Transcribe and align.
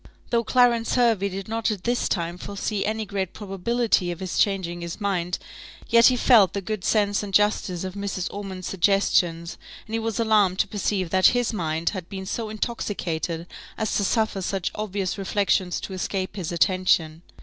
Though 0.31 0.43
Clarence 0.43 0.95
Hervey 0.95 1.29
did 1.29 1.47
not 1.47 1.69
at 1.69 1.83
this 1.83 2.09
time 2.09 2.39
foresee 2.39 2.83
any 2.87 3.05
great 3.05 3.33
probability 3.33 4.09
of 4.09 4.19
his 4.19 4.39
changing 4.39 4.81
his 4.81 4.99
mind, 4.99 5.37
yet 5.89 6.07
he 6.07 6.15
felt 6.17 6.53
the 6.53 6.59
good 6.61 6.83
sense 6.83 7.21
and 7.21 7.31
justice 7.31 7.83
of 7.83 7.93
Mrs. 7.93 8.27
Ormond's 8.33 8.65
suggestions; 8.67 9.59
and 9.85 9.93
he 9.93 9.99
was 9.99 10.19
alarmed 10.19 10.57
to 10.57 10.67
perceive 10.67 11.11
that 11.11 11.27
his 11.37 11.53
mind 11.53 11.89
had 11.89 12.09
been 12.09 12.25
so 12.25 12.49
intoxicated 12.49 13.45
as 13.77 13.95
to 13.97 14.03
suffer 14.03 14.41
such 14.41 14.71
obvious 14.73 15.19
reflections 15.19 15.79
to 15.81 15.93
escape 15.93 16.35
his 16.35 16.51
attention. 16.51 17.21